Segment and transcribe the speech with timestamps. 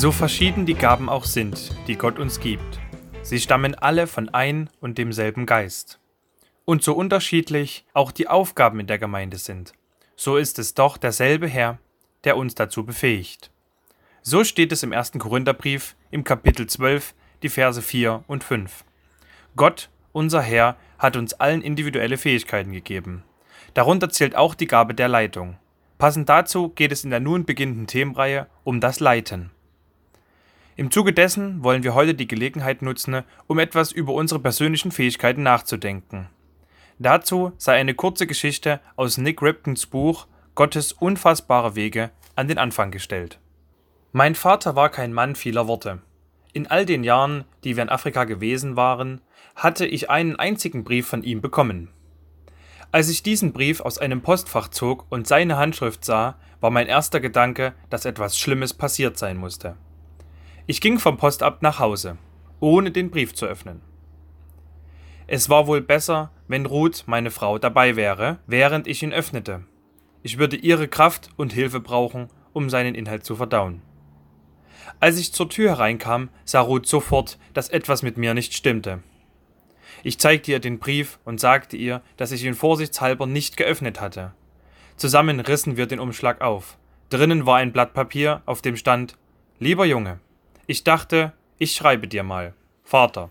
[0.00, 2.80] So verschieden die Gaben auch sind, die Gott uns gibt,
[3.20, 6.00] sie stammen alle von ein und demselben Geist.
[6.64, 9.74] Und so unterschiedlich auch die Aufgaben in der Gemeinde sind,
[10.16, 11.80] so ist es doch derselbe Herr,
[12.24, 13.50] der uns dazu befähigt.
[14.22, 18.86] So steht es im ersten Korintherbrief im Kapitel 12, die Verse 4 und 5.
[19.54, 23.22] Gott, unser Herr, hat uns allen individuelle Fähigkeiten gegeben.
[23.74, 25.58] Darunter zählt auch die Gabe der Leitung.
[25.98, 29.50] Passend dazu geht es in der nun beginnenden Themenreihe um das Leiten.
[30.80, 35.42] Im Zuge dessen wollen wir heute die Gelegenheit nutzen, um etwas über unsere persönlichen Fähigkeiten
[35.42, 36.30] nachzudenken.
[36.98, 42.90] Dazu sei eine kurze Geschichte aus Nick Riptons Buch Gottes unfassbare Wege an den Anfang
[42.92, 43.38] gestellt.
[44.12, 45.98] Mein Vater war kein Mann vieler Worte.
[46.54, 49.20] In all den Jahren, die wir in Afrika gewesen waren,
[49.56, 51.90] hatte ich einen einzigen Brief von ihm bekommen.
[52.90, 57.20] Als ich diesen Brief aus einem Postfach zog und seine Handschrift sah, war mein erster
[57.20, 59.76] Gedanke, dass etwas Schlimmes passiert sein musste.
[60.66, 62.18] Ich ging vom Postamt nach Hause,
[62.60, 63.80] ohne den Brief zu öffnen.
[65.26, 69.64] Es war wohl besser, wenn Ruth, meine Frau, dabei wäre, während ich ihn öffnete.
[70.22, 73.80] Ich würde ihre Kraft und Hilfe brauchen, um seinen Inhalt zu verdauen.
[74.98, 79.02] Als ich zur Tür hereinkam, sah Ruth sofort, dass etwas mit mir nicht stimmte.
[80.02, 84.32] Ich zeigte ihr den Brief und sagte ihr, dass ich ihn vorsichtshalber nicht geöffnet hatte.
[84.96, 86.76] Zusammen rissen wir den Umschlag auf.
[87.08, 89.16] Drinnen war ein Blatt Papier, auf dem stand
[89.58, 90.20] Lieber Junge,
[90.70, 92.54] ich dachte, ich schreibe dir mal.
[92.84, 93.30] Vater.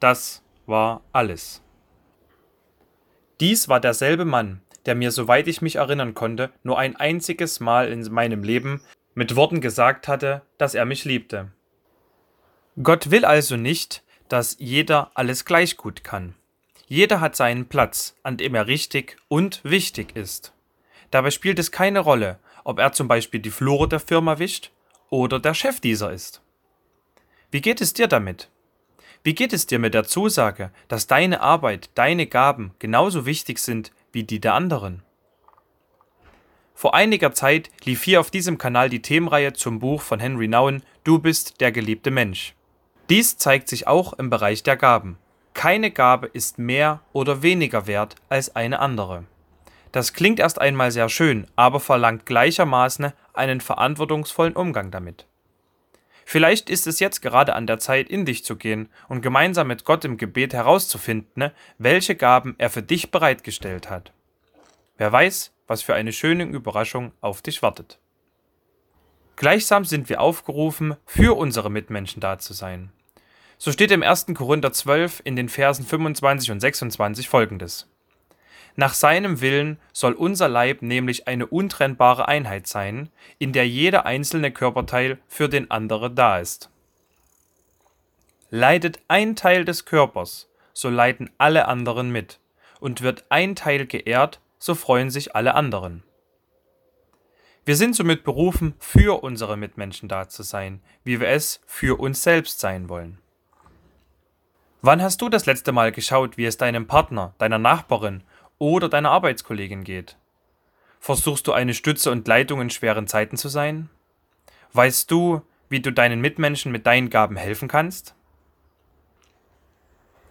[0.00, 1.60] Das war alles.
[3.40, 7.92] Dies war derselbe Mann, der mir, soweit ich mich erinnern konnte, nur ein einziges Mal
[7.92, 8.80] in meinem Leben
[9.12, 11.52] mit Worten gesagt hatte, dass er mich liebte.
[12.82, 16.34] Gott will also nicht, dass jeder alles gleich gut kann.
[16.86, 20.54] Jeder hat seinen Platz, an dem er richtig und wichtig ist.
[21.10, 24.70] Dabei spielt es keine Rolle, ob er zum Beispiel die Flure der Firma wischt
[25.10, 26.40] oder der Chef dieser ist.
[27.52, 28.48] Wie geht es dir damit?
[29.24, 33.92] Wie geht es dir mit der Zusage, dass deine Arbeit, deine Gaben genauso wichtig sind
[34.10, 35.02] wie die der anderen?
[36.74, 40.82] Vor einiger Zeit lief hier auf diesem Kanal die Themenreihe zum Buch von Henry Nouwen
[41.04, 42.54] Du bist der geliebte Mensch.
[43.10, 45.18] Dies zeigt sich auch im Bereich der Gaben.
[45.52, 49.24] Keine Gabe ist mehr oder weniger wert als eine andere.
[49.92, 55.26] Das klingt erst einmal sehr schön, aber verlangt gleichermaßen einen verantwortungsvollen Umgang damit.
[56.24, 59.84] Vielleicht ist es jetzt gerade an der Zeit, in dich zu gehen und gemeinsam mit
[59.84, 64.12] Gott im Gebet herauszufinden, welche Gaben er für dich bereitgestellt hat.
[64.96, 67.98] Wer weiß, was für eine schöne Überraschung auf dich wartet.
[69.36, 72.92] Gleichsam sind wir aufgerufen, für unsere Mitmenschen da zu sein.
[73.58, 74.26] So steht im 1.
[74.34, 77.88] Korinther 12 in den Versen 25 und 26 folgendes.
[78.74, 84.50] Nach seinem Willen soll unser Leib nämlich eine untrennbare Einheit sein, in der jeder einzelne
[84.50, 86.70] Körperteil für den anderen da ist.
[88.50, 92.38] Leidet ein Teil des Körpers, so leiden alle anderen mit,
[92.80, 96.02] und wird ein Teil geehrt, so freuen sich alle anderen.
[97.64, 102.22] Wir sind somit berufen, für unsere Mitmenschen da zu sein, wie wir es für uns
[102.22, 103.18] selbst sein wollen.
[104.80, 108.24] Wann hast du das letzte Mal geschaut, wie es deinem Partner, deiner Nachbarin
[108.62, 110.16] oder deiner Arbeitskollegin geht?
[111.00, 113.90] Versuchst du eine Stütze und Leitung in schweren Zeiten zu sein?
[114.72, 118.14] Weißt du, wie du deinen Mitmenschen mit deinen Gaben helfen kannst?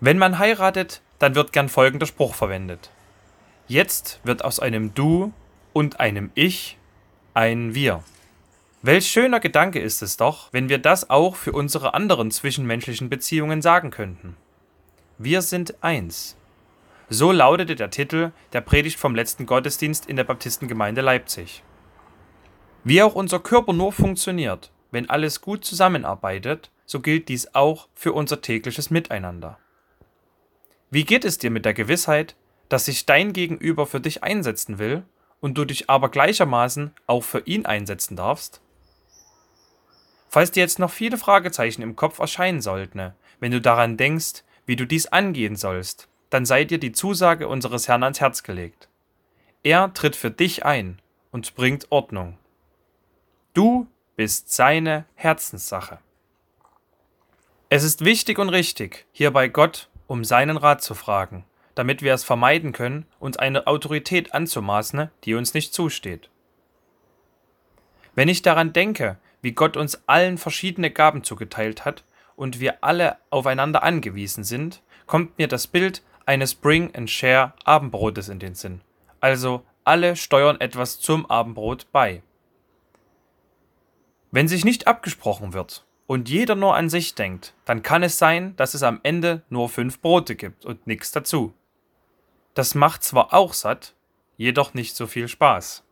[0.00, 2.90] Wenn man heiratet, dann wird gern folgender Spruch verwendet.
[3.68, 5.32] Jetzt wird aus einem Du
[5.72, 6.78] und einem Ich
[7.32, 8.02] ein Wir.
[8.82, 13.62] Welch schöner Gedanke ist es doch, wenn wir das auch für unsere anderen zwischenmenschlichen Beziehungen
[13.62, 14.36] sagen könnten.
[15.16, 16.36] Wir sind eins.
[17.08, 21.62] So lautete der Titel der Predigt vom letzten Gottesdienst in der Baptistengemeinde Leipzig.
[22.82, 28.12] Wie auch unser Körper nur funktioniert, wenn alles gut zusammenarbeitet, so gilt dies auch für
[28.12, 29.58] unser tägliches Miteinander.
[30.90, 32.34] Wie geht es dir mit der Gewissheit,
[32.68, 35.04] dass sich dein Gegenüber für dich einsetzen will
[35.40, 38.60] und du dich aber gleichermaßen auch für ihn einsetzen darfst?
[40.28, 44.76] Falls dir jetzt noch viele Fragezeichen im Kopf erscheinen sollten, wenn du daran denkst, wie
[44.76, 48.88] du dies angehen sollst, dann sei dir die Zusage unseres Herrn ans Herz gelegt.
[49.62, 51.00] Er tritt für dich ein
[51.30, 52.38] und bringt Ordnung.
[53.54, 53.86] Du
[54.16, 55.98] bist seine Herzenssache.
[57.68, 61.44] Es ist wichtig und richtig, hier bei Gott um seinen Rat zu fragen,
[61.74, 66.30] damit wir es vermeiden können, uns eine Autorität anzumaßen, die uns nicht zusteht.
[68.14, 73.16] Wenn ich daran denke, wie Gott uns allen verschiedene Gaben zugeteilt hat und wir alle
[73.30, 78.82] aufeinander angewiesen sind, kommt mir das Bild eines Bring and Share Abendbrotes in den Sinn.
[79.20, 82.22] Also alle steuern etwas zum Abendbrot bei.
[84.32, 88.54] Wenn sich nicht abgesprochen wird und jeder nur an sich denkt, dann kann es sein,
[88.56, 91.54] dass es am Ende nur fünf Brote gibt und nichts dazu.
[92.54, 93.94] Das macht zwar auch satt,
[94.36, 95.85] jedoch nicht so viel Spaß.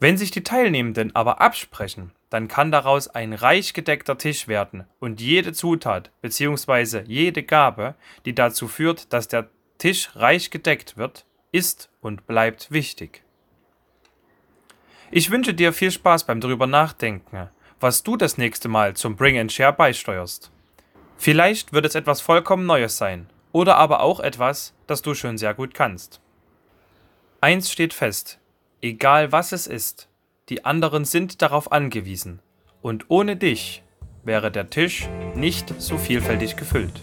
[0.00, 5.20] Wenn sich die Teilnehmenden aber absprechen, dann kann daraus ein reich gedeckter Tisch werden und
[5.20, 7.02] jede Zutat bzw.
[7.06, 7.94] jede Gabe,
[8.24, 13.22] die dazu führt, dass der Tisch reich gedeckt wird, ist und bleibt wichtig.
[15.10, 19.38] Ich wünsche dir viel Spaß beim drüber nachdenken, was du das nächste Mal zum Bring
[19.38, 20.50] and Share beisteuerst.
[21.18, 25.52] Vielleicht wird es etwas vollkommen Neues sein oder aber auch etwas, das du schon sehr
[25.52, 26.22] gut kannst.
[27.42, 28.39] Eins steht fest,
[28.82, 30.08] egal was es ist,
[30.48, 32.40] die anderen sind darauf angewiesen
[32.82, 33.82] und ohne dich
[34.24, 37.00] wäre der Tisch nicht so vielfältig gefüllt.